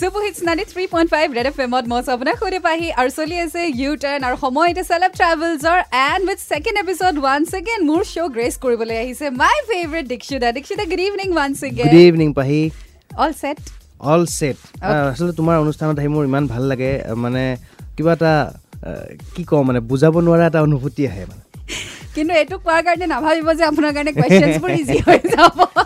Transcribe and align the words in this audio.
Super hits 0.00 0.38
ninety 0.48 0.64
three 0.72 0.84
point 0.92 1.08
five 1.14 1.26
Red 1.36 1.46
F 1.48 1.58
এমত 1.64 1.84
মই 1.92 2.00
আপোনাক 2.12 2.36
সুধি 2.42 2.60
পাহি 2.66 2.86
আৰু 3.00 3.10
চলি 3.18 3.36
আছে 3.44 3.60
ইউ 3.80 3.90
টাৰ্ণ 4.04 4.22
আৰু 4.28 4.36
সময় 4.44 4.68
এতিয়া 4.72 4.86
celeb 4.90 5.10
ট্ৰেভেলছৰ 5.18 5.78
and 6.10 6.24
with 6.30 6.40
second 6.52 6.76
episode 6.82 7.14
one 7.22 7.40
second 7.52 7.82
মোৰ 7.90 8.02
শ্ব' 8.12 8.30
গ্ৰেচ 8.36 8.54
কৰিবলৈ 8.64 8.96
আহিছে। 9.02 9.26
My 9.42 9.56
favourite 9.70 10.06
Dikshita 10.12 10.48
Dikshita 10.56 10.84
good 10.92 11.02
evening 11.08 11.28
one 11.36 11.50
second 11.60 11.90
good 11.92 12.06
evening 12.10 12.28
Pahi. 12.38 12.60
All 13.22 13.32
set 13.42 13.58
all 14.12 14.22
set 14.38 14.58
আচলতে 15.12 15.34
তোমাৰ 15.40 15.56
অনুষ্ঠানত 15.64 15.96
আহি 16.00 16.10
মোৰ 16.14 16.24
ইমান 16.30 16.44
ভাল 16.52 16.62
লাগে 16.70 16.90
মানে 17.24 17.42
কিবা 17.96 18.12
এটা 18.18 18.32
কি 19.34 19.42
কওঁ 19.50 19.62
মানে 19.68 19.80
বুজাব 19.90 20.14
নোৱাৰা 20.26 20.44
এটা 20.50 20.60
অনুভূতি 20.68 21.02
আহে 21.10 21.24
মানে। 21.30 21.42
কিন্তু 22.14 22.32
এইটো 22.40 22.56
কোৱাৰ 22.64 22.82
কাৰণে 22.86 23.06
নাভাবিব 23.14 23.48
যে 23.58 23.64
আপোনাৰ 23.72 23.90
কাৰণে 23.96 24.12
কুৱেশ্যনছবোৰ 24.16 24.70
ইজি 24.80 24.98
হৈ 25.06 25.18
যাব। 25.34 25.58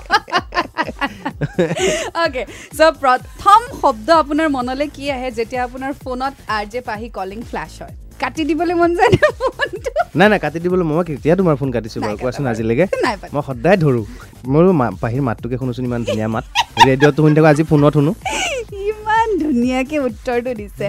অ'কে 2.25 2.43
চ' 2.79 2.95
প্ৰথম 3.02 3.61
শব্দ 3.82 4.09
আপোনাৰ 4.22 4.48
মনলৈ 4.57 4.89
কি 4.96 5.04
আহে 5.16 5.29
যেতিয়া 5.39 5.62
আপোনাৰ 5.68 5.93
ফোনত 6.03 6.35
R 6.57 6.64
J 6.72 6.81
Pahi 6.89 7.08
calling 7.18 7.40
flash 7.50 7.72
হয়? 7.82 7.94
কাটি 8.22 8.43
দিবলৈ 8.50 8.75
মন 8.81 8.90
যায় 8.98 9.12
নাই 10.18 10.29
নাই 10.32 10.40
কাটি 10.45 10.58
দিবলৈ 10.64 10.84
মই 10.90 11.03
কেতিয়া 11.08 11.34
তোমাৰ 11.40 11.54
ফোন 11.61 11.68
কাটিছো 11.75 11.98
বাৰু? 12.04 12.17
কোৱাচোন 12.22 12.45
আজিলৈকে। 12.53 12.84
মই 13.34 13.43
সদায় 13.48 13.79
ধৰোঁ। 13.84 14.04
মোৰো 14.53 14.71
পাহিৰ 15.03 15.22
মাতটোকে 15.29 15.57
শুনোচোন 15.61 15.84
ইমান 15.89 16.03
ধুনীয়া 16.08 16.29
মাত। 16.34 16.45
ৰেডিঅ'টো 16.86 17.20
শুনি 17.25 17.34
থাকোঁ 17.36 17.50
আজি 17.53 17.62
ফোনত 17.70 17.93
শুনো। 17.96 18.12
ইমান 18.90 19.29
ধুনীয়াকৈ 19.43 19.98
উত্তৰটো 20.09 20.53
দিছে। 20.61 20.86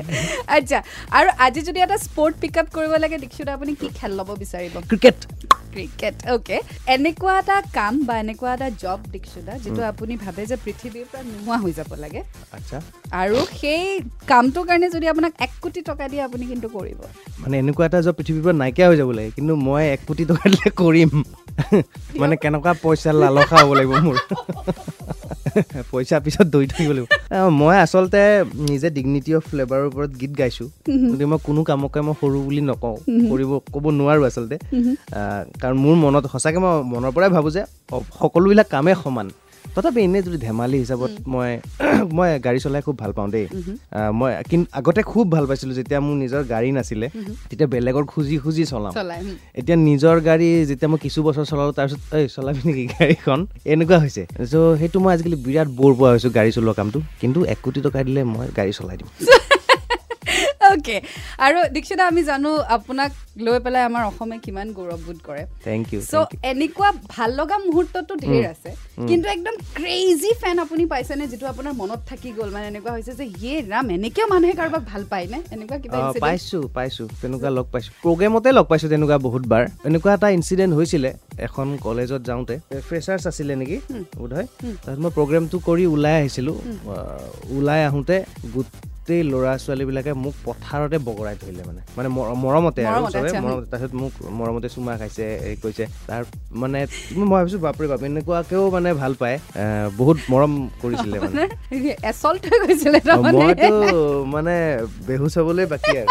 আচ্ছা 0.57 0.77
আৰু 1.17 1.29
আজি 1.45 1.61
যদি 1.67 1.79
এটা 1.85 1.97
স্পৰ্ট 2.07 2.33
পিক 2.41 2.55
আপ 2.61 2.67
কৰিব 2.75 2.91
লাগে 3.03 3.17
দীক্ষিত 3.23 3.47
আপুনি 3.57 3.71
কি 3.81 3.87
খেল 3.97 4.11
ল'ব 4.19 4.29
বিচাৰিব? 4.43 4.73
ক্ৰিকেট 4.91 5.17
ক্ৰিকেট 5.77 6.15
অ'কে 6.33 6.57
এনেকুৱা 6.95 7.33
এটা 7.39 7.57
কাম 7.77 7.93
বা 8.07 8.15
এনেকুৱা 8.23 8.51
এটা 8.57 8.67
জব 8.83 8.99
দীক্ষিতা 9.13 9.53
যিটো 9.63 9.81
আপুনি 9.91 10.13
ভাবে 10.25 10.43
যে 10.51 10.55
পৃথিৱীৰ 10.65 11.05
পৰা 11.11 11.21
নোহোৱা 11.31 11.57
হৈ 11.63 11.71
যাব 11.79 11.91
লাগে। 12.03 12.21
আৰু 13.21 13.37
সেই 13.59 13.83
কামটোৰ 14.31 14.65
কাৰণে 14.69 14.87
যদি 14.95 15.05
আপোনাক 15.13 15.33
এক 15.45 15.53
কোটি 15.61 15.81
টকা 15.89 16.05
দিয়ে 16.11 16.23
আপুনি 16.27 16.43
কিন্তু 16.51 16.67
কৰিব। 16.77 16.99
মানে 17.41 17.55
এনেকুৱা 17.61 17.85
এটা 17.89 17.99
জব 18.05 18.13
পৃথিৱীৰ 18.19 18.43
পৰা 18.45 18.55
নাইকিয়া 18.63 18.87
হৈ 18.89 18.97
যাব 19.01 19.09
লাগে 19.17 19.29
কিন্তু 19.37 19.53
মই 19.67 19.83
এক 19.95 20.01
কোটি 20.07 20.23
টকা 20.31 20.43
দিলে 20.53 20.69
কৰিম। 20.81 21.11
মানে 22.21 22.35
কেনেকুৱা 22.43 22.73
পইচা 22.83 23.11
লালসা 23.21 23.57
হ'ব 23.61 23.71
লাগিব 23.77 23.93
মোৰ। 24.05 24.17
পইচা 25.91 26.15
পিছত 26.25 26.45
দৌৰি 26.53 26.67
থাকিব 26.73 26.91
লাগিব। 26.97 27.07
মই 27.61 27.75
আচলতে 27.85 28.21
নিজে 28.69 28.87
ডিগনিটি 28.97 29.31
অফ 29.37 29.43
ফ্লেভাৰৰ 29.51 29.83
ওপৰত 29.89 30.11
গীত 30.21 30.31
গাইছোঁ। 30.39 30.67
গতিকে 31.11 31.25
মই 31.31 31.39
কোনো 31.47 31.61
কামকে 31.69 31.99
মই 32.07 32.13
সৰু 32.19 32.37
বুলি 32.47 32.61
নকওঁ 32.69 32.95
কৰিব 33.29 33.51
ক'ব 33.73 33.85
নোৱাৰোঁ 33.99 34.23
আচলতে। 34.29 34.55
কাৰণ 35.61 35.77
মোৰ 35.83 35.95
মনত 36.03 36.25
সঁচাকৈ 36.33 36.59
মই 36.65 36.73
মনৰ 36.93 37.11
পৰাই 37.15 37.29
ভাবোঁ 37.35 37.51
যে 37.55 37.61
সকলোবিলাক 38.19 38.67
কামেই 38.73 38.95
সমান। 39.03 39.27
তথাপি 39.75 39.99
এনেই 40.07 40.21
যদি 40.27 40.37
ধেমালি 40.45 40.77
হিচাপত 40.83 41.11
মই 41.33 41.51
মই 42.17 42.27
গাড়ী 42.45 42.59
চলাই 42.65 42.81
খুব 42.87 42.95
ভাল 43.01 43.11
পাওঁ 43.17 43.29
দেই। 43.33 43.45
মই 44.19 44.31
কিন্তু 44.49 44.67
আগতে 44.79 45.01
খুব 45.11 45.25
ভাল 45.35 45.43
পাইছিলোঁ 45.49 45.75
যেতিয়া 45.79 45.99
মোৰ 46.05 46.15
নিজৰ 46.23 46.41
গাড়ী 46.53 46.69
নাছিলে 46.77 47.07
তেতিয়া 47.49 47.67
বেলেগৰ 47.73 48.05
খুজি 48.11 48.35
খুজি 48.43 48.63
চলাওঁ। 48.71 48.93
এতিয়া 49.59 49.77
নিজৰ 49.89 50.15
গাড়ী 50.29 50.49
যেতিয়া 50.69 50.89
মই 50.91 50.99
কিছু 51.05 51.19
বছৰ 51.27 51.45
চলালোঁ 51.51 51.73
তাৰপিছত 51.79 52.01
এই 52.17 52.25
চলাবি 52.35 52.61
নেকি 52.67 52.83
গাড়ীখন? 52.95 53.39
এনেকুৱা 53.73 53.97
হৈছে। 54.03 54.23
চ' 54.51 54.55
সেইটো 54.79 54.97
মই 55.03 55.11
আজিকালি 55.15 55.37
বিৰাট 55.45 55.67
বৰ 55.79 55.91
পোৱা 55.97 56.09
হৈছোঁ 56.13 56.31
গাড়ী 56.37 56.51
চলোৱা 56.57 56.73
কামটো। 56.79 56.99
কিন্তু 57.21 57.39
এক 57.53 57.59
কোটি 57.63 57.79
টকা 57.85 57.99
দিলে 58.07 58.21
মই 58.33 58.45
গাড়ী 58.57 58.71
চলাই 58.79 58.97
দিম। 58.99 59.09
অ'কে 60.71 60.97
আৰু 61.45 61.57
দীক্ষিতা 61.75 62.03
আমি 62.11 62.21
জানো 62.29 62.49
আপোনাক 62.77 63.11
লৈ 63.45 63.57
পেলাই 63.65 63.83
আমাৰ 63.89 64.03
অসমে 64.11 64.37
কিমান 64.45 64.67
গৌৰৱবোধ 64.77 65.17
কৰে। 65.27 65.43
থেংক 65.67 65.85
ইউ 65.93 65.99
চ' 66.11 66.13
এনেকুৱা 66.51 66.89
ভাল 67.13 67.29
লগা 67.39 67.57
মুহূৰ্তটো 67.67 68.13
ধেৰ 68.25 68.43
আছে। 68.53 68.71
কিন্তু 69.09 69.27
একদম 69.35 69.55
ক্ৰেজি 69.77 70.31
ফেন 70.41 70.55
আপুনি 70.65 70.83
পাইছেনে 70.93 71.25
যিটো 71.31 71.45
আপোনাৰ 71.53 71.73
মনত 71.81 72.01
থাকি 72.09 72.29
গ'ল? 72.37 72.49
মানে 72.55 72.65
এনেকুৱা 72.71 72.91
হৈছে 72.95 73.13
যে 73.19 73.25
ইয়ে 73.39 73.55
ৰাম 73.71 73.85
এনেকেও 73.97 74.27
মানুহে 74.33 74.53
কাৰোবাক 74.59 74.83
ভাল 74.91 75.03
পায়নে? 75.11 75.37
এনেকুৱা 75.55 75.77
কিবা 75.83 75.97
পাইছোঁ 76.25 76.63
পাইছোঁ। 76.77 77.07
তেনেকুৱা 77.21 77.49
লগ 77.57 77.65
পাইছোঁ। 77.73 77.91
প্ৰগ্ৰেমতে 78.05 78.49
লগ 78.57 78.65
পাইছোঁ 78.71 78.89
তেনেকুৱা 78.93 79.17
বহুতবাৰ 79.27 79.63
এনেকুৱা 79.89 80.11
এটা 80.17 80.27
ইঞ্চিডেণ্ট 80.37 80.73
হৈছিলে 80.79 81.09
এখন 81.47 81.67
কলেজত 81.85 82.21
যাওঁতে। 82.29 82.55
ফ্ৰেচাৰ্ছ 82.87 83.23
আছিলে 83.31 83.53
নেকি 83.61 83.77
বোধহয়? 84.19 84.47
তাৰপিছত 84.83 84.99
মই 85.03 85.11
প্ৰগ্ৰেমটো 85.17 85.57
কৰি 85.67 85.83
ওলাই 85.93 86.15
আহিছিলোঁ। 86.21 86.55
ওলাই 87.57 87.81
আহোঁতে 87.89 88.15
গোট 88.55 88.69
গোটেই 89.07 89.23
ল'ৰা 89.33 89.53
ছোৱালীবিলাকে 89.63 90.11
মোক 90.23 90.35
পথাৰতে 90.45 90.97
বগৰাই 91.07 91.35
ধৰিলে 91.41 91.63
মানে। 91.69 91.81
মানে 91.97 92.07
মৰমতে 92.43 92.81
আৰু 92.91 93.01
মৰমতে 93.45 93.67
তাৰপিছত 93.71 93.93
মোক 94.01 94.13
মৰমতে 94.39 94.67
চুমা 94.75 94.93
খাইছে 94.99 95.25
হেৰি 95.43 95.57
কৈছে। 95.63 95.83
তাৰ 96.09 96.21
মানে 96.61 96.79
মই 97.15 97.27
ভাবিছোঁ 97.33 97.59
বাপৰে 97.65 97.87
বাপ 97.91 98.01
এনেকুৱাকেও 98.07 98.63
মানে 98.75 98.89
ভাল 99.01 99.13
পায়। 99.21 99.37
বহুত 99.99 100.17
মৰম 100.31 100.51
কৰিছিলে 100.81 101.17
মানে। 101.23 101.33
মইতো 103.37 103.71
মানে 104.33 104.55
বেহুচ 105.07 105.33
হ'বলৈ 105.39 105.65
বাকী 105.73 105.93
আৰু। 106.01 106.07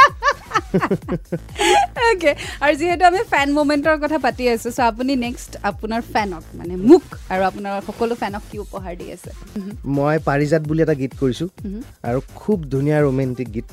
অ'কে 2.08 2.32
আৰু 2.64 2.74
যিহেতু 2.80 3.04
আমি 3.10 3.20
ফেন 3.32 3.48
মুমেণ্টৰ 3.58 3.96
কথা 4.02 4.18
পাতি 4.26 4.44
আছোঁ 4.54 4.70
চ' 4.76 4.80
আপুনি 4.90 5.12
নেক্সট 5.26 5.50
আপোনাৰ 5.70 6.00
ফেনক 6.12 6.44
মানে 6.58 6.74
মোক 6.88 7.04
আৰু 7.32 7.42
আপোনাৰ 7.50 7.72
সকলো 7.88 8.14
ফেনক 8.22 8.42
কি 8.50 8.56
উপহাৰ 8.66 8.92
দি 9.00 9.06
আছে? 9.16 9.30
মই 9.96 10.16
পাৰিজাত 10.28 10.62
বুলি 10.68 10.80
এটা 10.86 10.94
গীত 11.00 11.12
কৰিছোঁ 11.22 11.48
আৰু 12.08 12.18
খুব 12.40 12.58
ধুনীয়া 12.72 12.98
ৰোমেণ্টিক 13.06 13.48
গীত। 13.56 13.68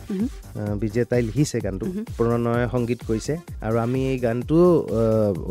বিজেতাই 0.81 1.21
লিখিছে 1.27 1.57
গানটো। 1.65 1.85
প্ৰণয় 2.17 2.63
সংগীত 2.73 2.99
কৰিছে। 3.09 3.33
আৰু 3.67 3.75
আমি 3.85 3.99
এই 4.11 4.17
গানটো 4.25 4.57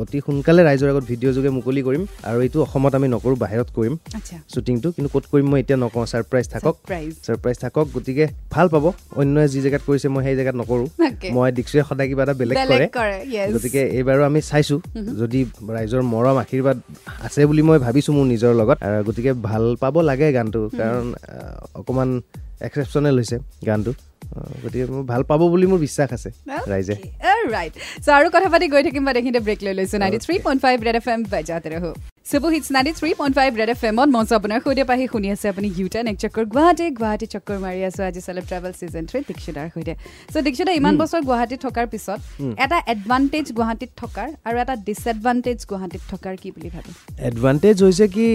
অতি 0.03 0.19
সোনকালে 0.27 0.61
ৰাইজৰ 0.69 0.89
আগত 0.93 1.05
ভিডিঅ' 1.11 1.35
যোগে 1.37 1.51
মুকলি 1.59 1.81
কৰিম। 1.89 2.03
আৰু 2.29 2.39
এইটো 2.47 2.59
অসমত 2.67 2.93
আমি 2.99 3.09
নকৰোঁ 3.15 3.37
বাহিৰত 3.45 3.69
কৰিম। 3.77 3.95
শ্বুটিংটো 4.53 4.89
কিন্তু 4.97 5.09
ক'ত 5.15 5.25
কৰিম 5.33 5.47
মই 5.53 5.59
এতিয়া 5.63 5.79
নকওঁ 5.85 6.05
ছাৰপ্ৰাইজ 6.13 6.47
থাকক। 6.55 6.75
ছাৰপ্ৰাইজ 7.27 7.57
থাকক 7.65 7.87
গতিকে 7.97 8.25
ভাল 8.55 8.67
পাব। 8.75 8.85
অন্যই 9.21 9.47
যি 9.53 9.59
জেগাত 9.65 9.83
কৰিছে 9.89 10.09
মই 10.15 10.23
সেই 10.27 10.35
জেগাত 10.41 10.57
নকৰোঁ। 10.61 10.87
মই 11.37 11.42
দীক্ষুৱে 11.57 11.83
সদায় 11.89 12.09
কিবা 12.11 12.23
এটা 12.27 12.35
বেলেগ 12.41 12.57
কৰে। 12.67 12.87
গতিকে 13.55 13.83
এইবাৰো 13.99 14.23
আমি 14.31 14.41
চাইছোঁ। 14.51 14.79
যদি 15.21 15.41
ৰাইজৰ 15.77 16.03
মৰম 16.13 16.37
আশীৰ্বাদ 16.45 16.77
আছে 17.27 17.41
বুলি 17.51 17.63
মই 17.69 17.79
ভাবিছোঁ 17.87 18.13
মোৰ 18.17 18.27
নিজৰ 18.33 18.53
লগত 18.61 18.79
গতিকে 19.07 19.33
ভাল 19.49 19.65
পাব 19.83 19.95
লাগে 20.11 20.29
গানটো 20.37 20.61
কাৰণ 20.81 21.07
অকণমান 21.81 22.11
এক্সেপশ্যনেল 22.67 23.15
হৈছে 23.21 23.37
গানটো। 23.69 23.93
গতিকে 24.63 24.85
মোৰ 24.93 25.05
ভাল 25.13 25.23
পাব 25.31 25.41
বুলি 25.53 25.67
মোৰ 25.71 25.81
বিশ্বাস 25.87 26.09
আছে 26.17 26.31
ৰাইজে। 26.73 26.95
ৰাইট 27.55 27.73
চ' 28.05 28.09
আৰু 28.19 28.27
কথা 28.35 28.49
পাতি 28.53 28.67
গৈ 28.73 28.83
থাকিম 28.87 29.03
বা 29.07 29.13
দেখিতে 29.19 29.41
ব্ৰেক 29.47 29.61
লৈ 29.67 29.73
লৈছোঁ। 29.79 29.99
Ninety 30.03 30.19
three 30.25 30.35
point 30.45 30.61
five 30.65 30.77
Red 30.87 30.97
F 31.01 31.07
M 31.15 31.21
বাজাতে 31.33 31.69
ৰহো। 31.75 31.93
Super 32.31 32.49
hits 32.55 32.69
ninety 32.75 32.93
three 32.99 33.11
point 33.21 33.35
five 33.39 33.51
Red 33.61 33.71
F 33.75 33.81
এমত 33.91 34.09
মঞ্চ 34.17 34.31
আপোনাৰ 34.39 34.59
সৈতে 34.65 34.85
পাহি 34.91 35.05
শুনি 35.13 35.29
আছে 35.35 35.47
আপুনি 35.53 35.69
ইউটাৰ্ণ 35.81 36.07
এক 36.13 36.19
চক্কৰ 36.23 36.45
গুৱাহাটী 36.55 36.87
গুৱাহাটী 36.99 37.27
চক্কৰ 37.35 37.57
মাৰি 37.65 37.81
আছোঁ 37.89 38.03
আজি 38.09 38.21
চেলেব 38.27 38.45
ট্ৰেভেল 38.51 38.73
ছিজন 38.81 39.05
থ্ৰী 39.11 39.19
দীক্ষিতাৰ 39.31 39.67
সৈতে। 39.75 39.95
চ' 40.33 40.43
দীক্ষিতা 40.47 40.73
ইমান 40.81 40.95
বছৰ 41.01 41.21
গুৱাহাটীত 41.29 41.61
থকাৰ 41.67 41.87
পিছত 41.93 42.19
এটা 42.65 42.79
এডভান্টেজ 42.95 43.47
গুৱাহাটীত 43.59 43.91
থকাৰ 44.03 44.29
আৰু 44.47 44.57
এটা 44.65 44.75
ডিছএডভান্টেজ 44.87 45.59
গুৱাহাটীত 45.71 46.03
থকাৰ 46.13 46.35
কি 46.43 46.49
বুলি 46.55 46.69
ভাবে? 46.75 46.91
এডভান্টেজ 47.31 47.77
হৈছে 47.85 48.07
কি 48.15 48.27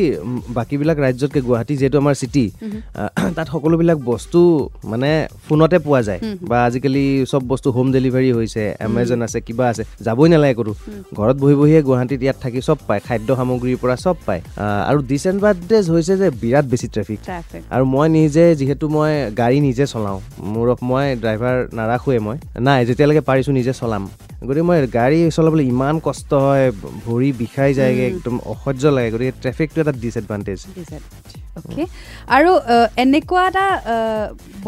বাকীবিলাক 0.58 0.98
ৰাজ্যতকৈ 1.06 1.42
গুৱাহাটী 1.48 1.74
যিহেতু 1.80 1.98
আমাৰ 2.04 2.16
চিটি 2.22 2.46
তাত 3.38 3.48
সকলোবিলাক 3.54 4.00
বস্তু 4.12 4.40
মানে 4.92 5.10
ফোনতে 5.46 5.78
পোৱা 5.86 6.02
যায়। 6.08 6.20
বা 6.50 6.58
আজিকালি 6.68 7.06
চব 7.32 7.42
বস্তু 7.52 7.68
হোম 7.76 7.88
ডেলিভাৰী 7.96 8.30
হৈছে 8.38 8.64
এমেজন 8.88 9.20
আছে 9.28 9.40
কিবা 9.48 9.66
আছে 9.72 9.84
যাবই 10.06 10.28
নালাগে 10.34 10.56
ক'তো। 10.60 10.74
ঘৰত 11.18 11.38
বহি 11.44 11.56
বহিয়ে 11.60 11.82
গুৱাহাটীত 11.88 12.22
ইয়াত 12.26 12.38
থাকি 12.44 12.60
চব 12.68 12.78
পায় 12.88 13.02
খাদ্য 13.08 13.30
সামগ্ৰীৰ 13.78 13.82
পৰা 13.84 13.96
চব 14.04 14.16
পায়। 14.26 14.42
আৰু 14.90 15.00
ডিচএডভান্টেজ 15.12 15.84
হৈছে 15.94 16.14
যে 16.22 16.28
বিৰাট 16.42 16.66
বেছি 16.72 16.88
ট্ৰেফিক 16.96 17.20
আৰু 17.76 17.84
মই 17.96 18.08
নিজে 18.18 18.44
যিহেতু 18.60 18.86
মই 18.96 19.12
গাড়ী 19.42 19.58
নিজে 19.68 19.86
চলাওঁ 19.94 20.20
মোৰ 20.54 20.68
মই 20.90 21.06
ড্ৰাইভাৰ 21.24 21.56
নাৰাখোৱে 21.78 22.20
মই 22.28 22.38
নাই 22.68 22.80
যেতিয়ালৈকে 22.88 23.24
পাৰিছোঁ 23.30 23.54
নিজে 23.60 23.74
চলাম। 23.82 24.04
গতিকে 24.48 24.64
মই 24.70 24.78
গাড়ী 25.00 25.20
চলাবলৈ 25.38 25.64
ইমান 25.74 25.96
কষ্ট 26.08 26.32
হয় 26.46 26.66
ভৰি 27.06 27.30
বিষাই 27.42 27.72
যায়গৈ 27.80 28.06
একদম 28.12 28.36
অসহ্য 28.54 28.84
লাগে 28.96 29.10
গতিকে 29.14 29.34
ট্ৰেফিকটো 29.44 29.78
এটা 29.84 29.94
ডিচএডভান্টেজ 31.58 31.90
আৰু 32.38 32.52
এনেকুৱা 33.04 33.42
এটা 33.50 33.66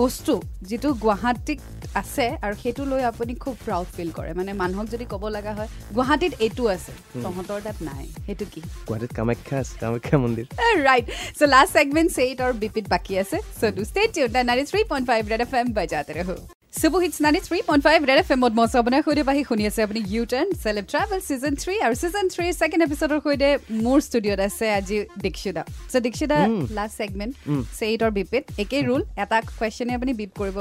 বস্তু 0.02 0.34
যিটো 0.70 0.90
গুৱাহাটীত 1.04 1.60
আছে 2.02 2.26
আৰু 2.46 2.56
সেইটো 2.64 2.84
লৈ 2.92 3.02
আপুনি 3.12 3.34
খুব 3.44 3.56
প্ৰাউড 3.66 3.88
ফিল 3.96 4.12
কৰে। 4.18 4.32
মানে 4.40 4.52
মানুহক 4.62 4.88
যদি 4.94 5.06
ক'ব 5.14 5.24
লগা 5.38 5.54
হয় 5.58 5.70
গুৱাহাটীত 5.96 6.34
এইটো 6.46 6.64
আছে 6.76 6.94
তহঁতৰ 7.24 7.60
তাত 7.66 7.78
নাই 7.90 8.06
সেইটো 8.26 8.46
কি? 8.54 8.62
গুৱাহাটীত 8.88 9.12
কামাখ্যা 9.18 9.56
আছে 9.64 9.74
কামাখ্যা 9.82 10.18
মন্দিৰ। 10.24 10.46
ৰাইট 10.88 11.06
চ' 11.40 11.50
লাষ্ট 11.54 11.72
ছেগমেণ্ট 11.78 12.10
চেইট 12.18 12.38
আৰু 12.46 12.54
বিপিত 12.64 12.86
বাকী 12.94 13.14
আছে। 13.24 13.38
চ' 13.60 13.74
two 13.78 13.82
state 13.92 14.10
ninety 14.50 14.66
three 14.72 14.82
point 14.92 15.06
five 15.10 15.22
Red 15.32 15.42
F 15.46 15.54
M 15.62 15.68
বাজাতে 15.78 16.14
ৰহো। 16.20 16.38
Super 16.74 16.98
hits 17.04 17.18
ninety 17.26 17.42
three 17.48 17.58
point 17.68 17.84
five 17.88 18.00
Red 18.10 18.20
F 18.22 18.30
এমত 18.36 18.54
মচ 18.60 18.72
আপোনাৰ 18.82 19.02
সৈতে 19.06 19.24
পাহি 19.30 19.42
শুনি 19.50 19.64
আছে 19.70 19.82
আপুনি 19.88 20.00
U 20.14 20.24
turn 20.32 20.50
celeb 20.64 20.86
travel 20.92 21.20
season 21.28 21.54
three 21.62 21.76
আৰু 21.86 21.96
ছিজন 22.02 22.26
থ্ৰীৰ 22.34 22.54
ছেকেণ্ড 22.62 22.82
এপিছডৰ 22.88 23.20
সৈতে 23.26 23.50
মোৰ 23.86 23.98
ষ্টুডিঅ'ত 24.08 24.40
আছে 24.48 24.66
আজি 24.78 24.98
দীক্ষিতা 25.26 25.64
চ' 25.92 26.02
দীক্ষিতা 26.06 26.38
লাষ্ট 26.78 26.96
ছেগমেণ্ট 27.00 27.34
চেইটৰ 27.80 28.12
বিপিত 28.18 28.44
একেই 28.64 28.82
ৰুল 28.88 29.02
এটা 29.24 29.38
কুৱেশ্যনে 29.50 29.94
আপুনি 29.98 30.12
বিপ 30.20 30.32
কৰিব 30.40 30.58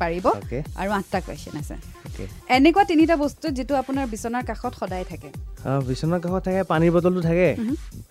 পাৰিব. 0.00 0.26
আৰু 0.80 0.90
আঠটা 0.98 1.18
কুৱেশ্যন 1.26 1.54
আছে। 1.62 1.74
এনেকুৱা 2.56 2.82
তিনিটা 2.90 3.14
বস্তু 3.24 3.46
যিটো 3.58 3.74
আপোনাৰ 3.82 4.04
বিচনাৰ 4.14 4.42
কাষত 4.50 4.72
সদায় 4.80 5.04
থাকে। 5.10 5.28
বিচনাৰ 5.90 6.20
কাষত 6.24 6.42
থাকে 6.46 6.60
পানীৰ 6.72 6.90
বটলটো 6.94 7.20
থাকে। 7.28 7.48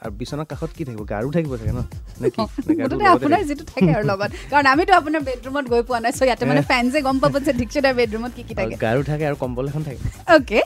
আৰু 0.04 0.12
বিচনাৰ 0.22 0.48
কাষত 0.52 0.72
কি 0.78 0.84
থাকিব? 0.88 1.02
গাৰু 1.14 1.28
থাকিব 1.36 1.54
চাগে 1.60 1.74
ন? 1.78 1.82
আপোনাৰ? 3.16 3.42
যিটো 3.50 3.64
থাকে 3.74 3.92
আৰু 3.98 4.06
লগত। 4.12 4.32
কাৰণ 4.52 4.66
আমিতো 4.74 4.94
আপোনাৰ 5.00 5.22
বেডৰুমত 5.28 5.66
গৈ 5.74 5.82
পোৱা 5.88 6.00
নাই 6.04 6.12
চ' 6.18 6.24
ইয়াতে 6.28 6.44
মানে 6.52 6.62
ফেনছে 6.72 7.00
গম 7.08 7.18
পাব 7.24 7.36
যে 7.46 7.52
দীক্ষিতাৰ 7.62 7.94
বেডৰুমত 8.00 8.32
কি 8.38 8.44
কি 8.48 8.54
থাকে? 8.58 8.76
গাৰু 8.86 9.02
থাকে 9.10 9.24
আৰু 9.30 9.38
কম্বল 9.44 9.66
এখন 9.72 9.84
থাকে। 9.88 10.00
অ'কে 10.36 10.60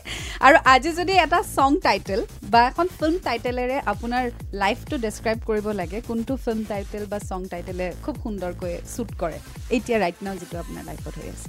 আৰু 0.47 0.57
আজি 0.73 0.91
যদি 0.99 1.13
এটা 1.25 1.39
ছং 1.55 1.71
টাইটেল 1.87 2.19
বা 2.53 2.59
এখন 2.69 2.87
ফিল্ম 2.99 3.15
টাইটেলেৰে 3.27 3.77
আপোনাৰ 3.93 4.23
লাইফটো 4.63 4.95
ডেছক্ৰাইব 5.05 5.39
কৰিব 5.49 5.67
লাগে 5.81 5.97
কোনটো 6.09 6.33
ফিল্ম 6.45 6.61
টাইটেল 6.71 7.03
বা 7.11 7.17
ছং 7.29 7.41
টাইটেলে 7.51 7.87
খুব 8.03 8.15
সুন্দৰকৈ 8.23 8.73
শ্বুট 8.93 9.11
কৰে 9.21 9.37
এতিয়া 9.77 9.97
ৰাইট 10.03 10.17
নাও 10.25 10.35
যিটো 10.41 10.55
আপোনাৰ 10.63 10.83
লাইফত 10.89 11.13
হৈ 11.19 11.27
আছে। 11.35 11.47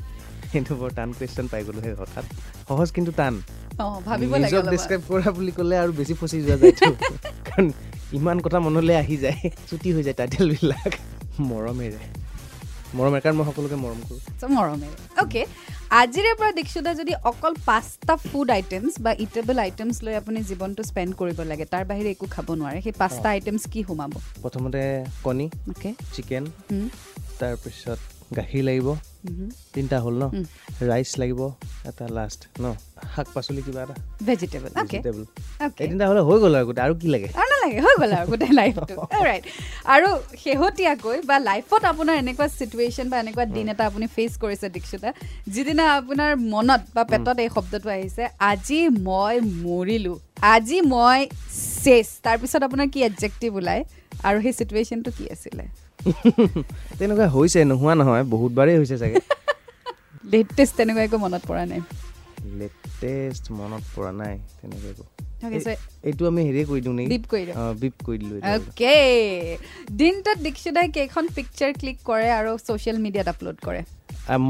সেইটো 0.53 0.73
বৰ 0.81 0.91
টান 0.99 1.09
কুৱেশ্যন 1.19 1.47
পাই 1.53 1.63
গ'লো 1.67 1.81
সেই 1.85 1.95
হঠাৎ। 2.01 2.25
সহজ 2.69 2.89
কিন্তু 2.97 3.13
টান। 3.21 3.35
অঁ 3.83 4.01
ভাবিব 4.09 4.31
লাগে 4.33 4.43
নিজক 4.45 4.59
অলপমান। 4.59 4.73
ডেছক্ৰাইব 4.75 5.03
কৰা 5.11 5.29
বুলি 5.37 5.53
ক'লে 5.59 5.77
আৰু 5.83 5.93
বেছি 5.99 6.15
ফচি 6.21 6.37
যোৱা 6.47 6.57
যায়তো। 6.63 6.91
কাৰণ 7.49 7.67
ইমান 8.19 8.37
কথা 8.45 8.59
মনলৈ 8.67 8.95
আহি 9.03 9.17
যায় 9.25 9.41
ছুটি 9.69 9.89
হৈ 9.95 10.03
যায় 10.07 10.17
টাইটেলবিলাক 10.21 10.93
মৰমেৰে। 11.51 12.01
মৰমেৰে 12.97 13.21
কাৰণ 13.25 13.37
মই 13.39 13.47
সকলোকে 13.51 13.77
মৰম 13.85 14.01
কৰোঁ। 14.09 14.21
চ' 14.41 14.51
মৰমেৰে। 14.57 14.97
অ'কে 15.23 15.43
আজিৰে 16.01 16.33
পৰা 16.39 16.51
দীক্ষিতা 16.59 16.91
যদি 17.01 17.13
অকল 17.31 17.53
পাঁচটা 17.69 18.15
ফুড 18.29 18.49
আইটেমছ 18.57 18.93
বা 19.05 19.13
ইটেবল 19.25 19.57
আইটেমছ 19.67 19.97
লৈ 20.07 20.15
আপুনি 20.23 20.39
জীৱনটো 20.51 20.83
স্পেণ্ড 20.91 21.11
কৰিব 21.21 21.39
লাগে 21.51 21.65
তাৰ 21.73 21.85
বাহিৰে 21.91 22.11
একো 22.17 22.27
খাব 22.35 22.47
নোৱাৰে 22.61 22.79
সেই 22.87 22.95
পাঁচটা 23.03 23.29
আইটেমছ 23.35 23.63
কি 23.73 23.81
সোমাব? 23.89 24.13
প্ৰথমতে 24.43 24.81
কণী 25.27 25.47
অ'কে 25.73 25.91
চিকেন 26.15 26.45
তাৰপিছত 27.41 27.99
গাখীৰ 28.37 28.65
লাগিব 28.69 28.89
তিনিটা 29.75 29.99
হ'ল 30.05 30.15
ন। 30.23 30.25
ৰাইচ 30.91 31.11
লাগিব 31.21 31.41
এটা 31.91 32.05
লাষ্ট 32.19 32.41
ন? 32.61 32.67
শাক 33.15 33.27
পাচলি 33.35 33.61
কিবা 33.67 33.81
এটা। 33.85 33.97
ভেজিটেবল 34.29 34.71
ভেজিটেবল 34.79 35.23
এই 35.63 35.87
তিনিটা 35.89 36.05
হ'লে 36.11 36.23
হৈ 36.29 36.37
গ'ল 36.43 36.55
আৰু 36.59 36.67
গোটেই 36.69 36.85
আৰু 36.87 36.95
কি 37.01 37.09
লাগে? 37.15 37.29
নালাগে 37.63 37.81
হৈ 37.87 37.95
গ'ল 38.01 38.13
আৰু 38.19 38.27
গোটেই 38.33 38.53
লাইফটো 38.61 38.95
ৰাইট 39.29 39.45
আৰু 39.95 40.09
শেহতীয়াকৈ 40.45 41.19
বা 41.29 41.37
লাইফত 41.49 41.83
আপোনাৰ 41.93 42.15
এনেকুৱা 42.23 42.47
চিটুৱেশ্যন 42.59 43.07
বা 43.13 43.17
এনেকুৱা 43.23 43.45
দিন 43.57 43.67
এটা 43.73 43.85
আপুনি 43.91 44.07
ফেচ 44.17 44.33
কৰিছে 44.43 44.67
দীক্ষিতা 44.77 45.11
যিদিনা 45.55 45.85
আপোনাৰ 45.99 46.31
মনত 46.55 46.83
বা 46.95 47.03
পেটত 47.11 47.39
এই 47.45 47.51
শব্দটো 47.57 47.89
আহিছে 47.97 48.23
আজি 48.51 48.81
মই 49.09 49.35
মৰিলোঁ 49.67 50.17
আজি 50.55 50.79
মই 50.93 51.19
চেছ 51.83 52.09
তাৰপিছত 52.25 52.63
আপোনাৰ 52.69 52.89
কি 52.95 53.01
এডজেক্টিভ 53.09 53.51
ওলায় 53.61 53.83
আৰু 54.27 54.39
সেই 54.45 54.55
চিটুৱেশ্যনটো 54.59 55.11
কি 55.19 55.25
আছিলে? 55.35 55.65
তেনেকুৱা 56.99 57.27
হৈছে 57.37 57.59
নোহোৱা 57.71 57.95
নহয় 58.01 58.25
বহুতবাৰেই 58.35 58.77
হৈছে 58.81 58.97
চাগে। 59.03 59.21
লেটেষ্ট 60.33 60.75
তেনেকুৱা 60.79 61.03
একো 61.09 61.19
মনত 61.25 61.43
পৰা 61.51 61.65
নাই? 61.71 61.81
লেটেষ্ট 62.61 63.45
মনত 63.61 63.85
পৰা 63.95 64.11
নাই 64.21 64.35
তেনেকৈ 64.59 64.91
একো। 64.95 65.12
এইটো 65.43 66.23
আমি 66.27 66.41
হেৰি 66.49 66.63
কৰি 66.71 66.81
দিওঁ 66.85 66.95
নেকি 66.99 67.09
beep 67.13 67.25
কৰি 67.33 67.43
দিওঁ। 67.47 67.57
beep 67.83 67.97
কৰি 68.07 68.17
দিলোঁ। 68.23 68.37
অ'কে 68.53 68.95
দিনটোত 70.01 70.39
দীক্ষিতাই 70.47 70.89
কেইখন 70.97 71.25
পিকচাৰ 71.37 71.71
ক্লিক 71.81 71.99
কৰে 72.11 72.29
আৰু 72.39 72.51
ছ'চিয়েল 72.67 72.99
মিডিয়াত 73.05 73.29
আপলোড 73.35 73.57
কৰে? 73.67 73.81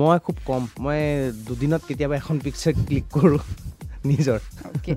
মই 0.00 0.16
খুব 0.26 0.36
কম 0.46 0.62
মই 0.84 0.98
দুদিনত 1.48 1.82
কেতিয়াবা 1.88 2.14
এখন 2.22 2.36
পিকচাৰ 2.44 2.72
ক্লিক 2.86 3.06
কৰোঁ 3.16 3.40
নিজৰ। 4.10 4.38
অ'কে 4.68 4.92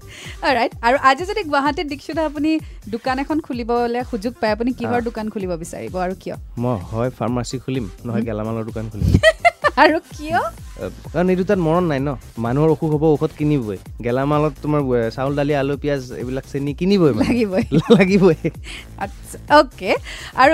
ৰাইট 0.57 0.71
আৰু 0.87 0.97
আজি 1.09 1.23
যদি 1.31 1.41
গুৱাহাটীত 1.49 1.87
দীক্ষিতা 1.93 2.21
আপুনি 2.29 2.51
দোকান 2.93 3.15
এখন 3.23 3.37
খুলিবলৈ 3.47 4.01
সুযোগ 4.11 4.33
পায় 4.41 4.53
আপুনি 4.55 4.71
কিহৰ 4.79 4.99
অ। 5.01 5.05
দোকান 5.09 5.25
খুলিব 5.33 5.51
বিচাৰিব 5.63 5.93
আৰু 6.05 6.15
কিয়? 6.21 6.35
মই 6.63 6.77
হয় 6.91 7.09
ফাৰ্মাচী 7.19 7.57
খুলিম 7.65 7.85
নহয় 8.05 8.23
গেলামালৰ 8.29 8.63
দোকান 8.69 8.85
খুলিম। 8.91 9.09
আৰু 9.83 9.97
কিয়? 10.15 10.39
কাৰণ 10.75 11.27
এই 11.31 11.37
দুটাত 11.39 11.59
মৰণ 11.67 11.83
নাই 11.91 11.99
ন? 12.07 12.09
মানুহৰ 12.45 12.69
অসুখ 12.75 12.89
হ'ব 12.93 13.03
ঔষধ 13.15 13.31
কিনিবই। 13.39 13.77
গেলামালত 14.05 14.53
তোমাৰ 14.63 14.81
চাউল 15.15 15.33
দালি 15.39 15.53
আলু 15.61 15.73
পিঁয়াজ 15.83 16.01
এইবিলাক 16.21 16.45
চেনি 16.51 16.71
কিনিবই। 16.79 17.11
লাগিবই। 17.23 17.63
লাগিবই। 17.97 18.37
অ'কে 19.59 19.91
আৰু 20.43 20.53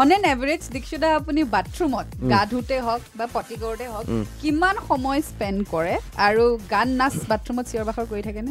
অন 0.00 0.08
এন 0.16 0.22
এভাৰেজ 0.32 0.62
দীক্ষিতা 0.74 1.08
আপুনি 1.20 1.40
বাথৰুমত 1.54 2.06
গা 2.32 2.40
ধুতে 2.52 2.76
হওক 2.86 3.02
বা 3.18 3.26
পটি 3.34 3.54
কৰোঁতে 3.62 3.86
হওক। 3.92 4.04
কিমান 4.42 4.74
সময় 4.88 5.20
স্পেণ্ড 5.30 5.58
কৰে? 5.74 5.94
আৰু 6.26 6.44
গান 6.74 6.88
নাচ 7.00 7.14
বাথৰুমত 7.30 7.64
চিঞৰ 7.70 7.84
বাখৰ 7.88 8.04
কৰি 8.12 8.22
থাকেনে? 8.28 8.50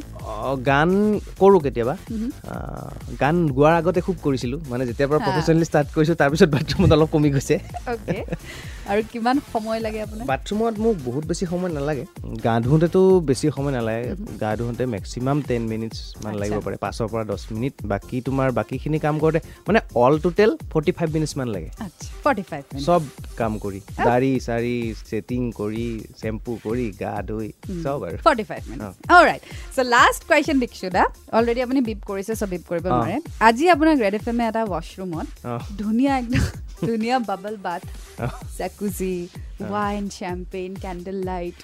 গান 0.70 0.90
কৰোঁ 1.42 1.60
কেতিয়াবা। 1.66 1.96
গান 3.22 3.36
গোৱাৰ 3.58 3.74
আগতে 3.80 4.00
খুব 4.08 4.16
কৰিছিলোঁ। 4.26 4.60
মানে 4.72 4.84
যেতিয়াৰ 4.90 5.10
পৰা। 5.12 5.20
প্ৰফেচনেলি 5.28 5.66
ষ্টাৰ্ট 5.70 5.88
কৰিছোঁ 5.96 6.16
তাৰপিছত 6.22 6.50
বাথৰুমত 6.56 6.92
অলপ 6.98 7.10
কমি 7.16 7.30
গৈছে। 7.36 7.56
আৰু 8.92 9.02
কিমান 9.12 9.36
সময় 9.54 9.80
লাগে 9.86 10.00
আপোনাৰ? 10.06 10.26
বাথৰুমত 10.32 10.76
মোক 10.86 10.96
বহুত 11.08 11.24
বেছি 11.30 11.46
সময় 11.52 11.72
নালাগে। 11.78 12.06
গা 12.46 12.54
ধুওঁতেতো 12.66 13.02
বেছি 13.28 13.46
সময় 13.56 13.74
নালাগে। 13.78 14.04
গা 14.42 14.52
ধুওঁতে 14.60 14.84
মেক্সিমাম 14.96 15.38
টেন 15.48 15.64
মিনিটছ 15.72 15.98
মান 16.24 16.34
লাগিব। 16.42 16.60
পাৰে 16.66 16.78
পাঁচৰ 16.86 17.08
পৰা 17.14 17.24
দহ 17.30 17.38
মিনিট। 17.56 17.74
বাকী 17.92 18.18
তোমাৰ 18.28 18.48
বাকীখিনি 18.60 18.98
কাম 19.06 19.16
কৰোঁতে 19.24 19.40
মানে 19.68 19.80
all 20.04 20.14
total 20.26 20.50
forty 20.72 20.92
five 20.98 21.08
minutes 21.16 21.34
মান 21.40 21.48
লাগে। 21.56 21.70
চব 22.88 23.02
কাম 23.40 23.54
কৰি 23.64 23.80
দাড়ি 24.08 24.32
চাৰি 24.48 24.76
ছেটিং 25.10 25.42
কৰি 25.60 25.88
চেম্পু 26.22 26.52
কৰি 26.66 26.86
গা 27.04 27.14
ধুই 27.30 27.48
চব 27.84 28.00
আৰু। 28.08 28.18
Forty 28.28 28.44
five 28.50 28.62
minute 28.70 28.82
right 29.28 29.42
so' 29.76 29.88
last 29.96 30.22
question 30.30 30.58
Dikshita 30.64 31.04
already 31.38 31.60
আপুনি 31.66 31.80
বিপ 31.90 32.00
কৰিছে 32.10 32.34
চ' 32.40 32.50
বিপ 32.54 32.64
কৰিব। 32.70 32.86
নোৱাৰে। 32.94 33.18
আজি 33.48 33.66
আপোনাৰ 33.76 33.94
গ্ৰেড 34.00 34.14
এফ 34.20 34.26
এমে 34.32 34.44
এটা 34.52 34.62
ৱাছৰুমত 34.74 35.28
অঁ। 35.54 35.60
ধুনীয়া 35.82 36.12
একদম 36.22 36.44
ধুনীয়া 36.88 37.18
bubble 37.30 37.56
bath 37.66 37.82
jacuzzi 38.58 39.16
wine 39.62 40.04
champagne 40.20 40.72
candle 40.84 41.18
light 41.30 41.58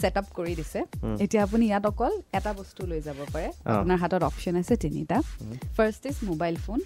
set 0.00 0.14
up 0.20 0.26
কৰি 0.38 0.54
দিছে। 0.60 0.80
এতিয়া 1.24 1.42
আপুনি 1.46 1.64
ইয়াত 1.70 1.84
অকল 1.92 2.12
এটা 2.38 2.50
বস্তু 2.60 2.80
লৈ 2.90 3.00
যাব 3.08 3.18
পাৰে। 3.34 3.48
আপোনাৰ 3.72 3.96
হাতত 4.02 4.22
অপশ্যন 4.30 4.54
আছে 4.60 4.74
তিনিটা। 4.84 5.16
First 5.76 6.02
is 6.10 6.16
mobile 6.30 6.56
phone 6.66 6.78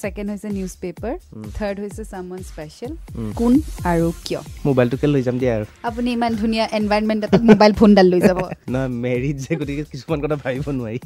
second 0.00 0.28
হৈছে 0.32 0.48
নিউজ 0.58 0.72
পেপাৰ। 0.82 1.14
থাৰ্ড 1.58 1.76
হৈছে 1.82 2.02
চামৱান 2.12 2.40
স্পেচিয়েল। 2.50 2.92
কোন 3.40 3.52
আৰু 3.92 4.06
কিয়? 4.24 4.40
মোবাইলটোকে 4.68 5.06
লৈ 5.14 5.22
যাম 5.26 5.36
দিয়া 5.42 5.52
আৰু। 5.58 5.66
আপুনি 5.88 6.08
ইমান 6.16 6.32
ধুনীয়া 6.42 6.64
এনভাইৰমেণ্ট 6.78 7.20
এটাত 7.24 7.42
মোবাইল 7.50 7.72
ফোনডাল 7.80 8.06
লৈ 8.12 8.20
যাব। 8.28 8.38
নহয় 8.72 8.90
মেৰিড 9.04 9.36
যে 9.44 9.52
গতিকে 9.60 9.84
কিছুমান 9.92 10.18
কথা 10.24 10.36
ভাবিব 10.44 10.66
নোৱাৰি। 10.78 10.98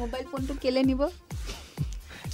মোবাইল 0.00 0.24
ফোনটো 0.30 0.52
কেলে 0.62 0.82
নিব? 0.90 1.02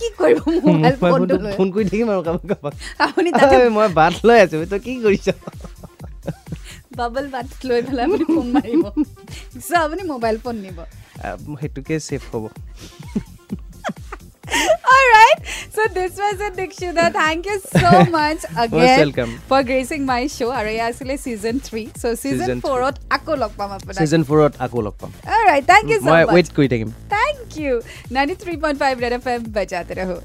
কি 0.00 0.08
কৰিব 0.20 0.38
মোবাইল 0.69 0.94
ফোনটো 1.02 1.35
ফোন 1.56 1.69
কৰি 1.75 1.85
থাকিম 1.91 2.08
আৰু 2.14 2.23
কাৰোবাক 2.29 2.47
কাৰোবাক 2.50 2.75
আপুনি 3.06 3.29
তাতে 3.38 3.56
মই 3.79 3.88
বাট 4.00 4.14
লৈ 4.29 4.38
আছো 4.44 4.56
তই 4.73 4.81
কি 4.87 4.93
কৰিছ 5.05 5.26
বাবল 7.00 7.25
বাট 7.35 7.49
লৈ 7.69 7.81
পেলাই 7.88 8.05
আপুনি 8.08 8.25
ফোন 8.35 8.47
মাৰিব 8.56 8.85
চ' 9.67 9.82
আপুনি 9.87 10.02
মোবাইল 10.12 10.37
ফোন 10.44 10.56
নিব 10.67 10.79
সেইটোকে 11.61 11.94
ছেফ 12.08 12.23
হ'ব 12.32 12.44
Alright, 14.93 15.38
so 15.75 15.82
this 15.88 16.17
was 16.19 16.41
it, 16.41 16.55
Dikshita. 16.55 17.05
Thank 17.12 17.47
you 17.47 17.58
so 17.75 17.91
much 18.17 18.43
again 18.56 18.99
welcome. 19.00 19.32
for 19.50 19.61
gracing 19.62 20.02
my 20.05 20.23
show. 20.37 20.49
এয়া 20.70 20.85
আছিলে 20.91 21.14
season 21.26 21.56
3. 21.61 21.85
So 22.02 22.08
season 22.23 22.47
Season 22.47 22.59
4 22.62 22.90
ত 22.95 22.97
আকৌ 23.16 23.35
লগ 23.42 23.52
পাম 23.59 23.71
আপোনাক। 23.76 24.00
ছিজন 24.00 24.23
ফ'ৰত 24.30 24.52
আকৌ 24.66 24.80
লগ 24.87 24.95
পাম 25.00 25.11
Alright, 25.35 25.64
thank 25.73 25.87
you 25.92 25.99
so 26.00 26.09
মই 26.11 26.23
much. 26.23 26.35
ৱেইট 26.35 26.49
কৰি 26.57 26.69
থাকিম 26.73 26.90
थैंक 27.50 27.59
यू 27.59 27.80
93.5 28.12 29.00
रेड 29.00 29.12
एफएम 29.12 29.45
बजाते 29.52 29.95
रहो। 29.95 30.21